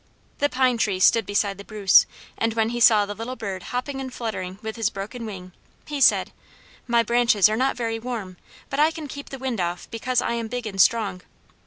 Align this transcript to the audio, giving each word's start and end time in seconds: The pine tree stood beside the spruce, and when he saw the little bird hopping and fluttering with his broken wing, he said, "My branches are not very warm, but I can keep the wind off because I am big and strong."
The 0.39 0.49
pine 0.49 0.79
tree 0.79 0.99
stood 0.99 1.27
beside 1.27 1.59
the 1.59 1.63
spruce, 1.63 2.07
and 2.35 2.55
when 2.55 2.69
he 2.69 2.79
saw 2.79 3.05
the 3.05 3.13
little 3.13 3.35
bird 3.35 3.61
hopping 3.69 4.01
and 4.01 4.11
fluttering 4.11 4.57
with 4.63 4.75
his 4.75 4.89
broken 4.89 5.27
wing, 5.27 5.51
he 5.85 6.01
said, 6.01 6.31
"My 6.87 7.03
branches 7.03 7.47
are 7.47 7.55
not 7.55 7.77
very 7.77 7.99
warm, 7.99 8.37
but 8.71 8.79
I 8.79 8.89
can 8.89 9.07
keep 9.07 9.29
the 9.29 9.37
wind 9.37 9.61
off 9.61 9.87
because 9.91 10.19
I 10.19 10.31
am 10.33 10.47
big 10.47 10.65
and 10.65 10.81
strong." 10.81 11.21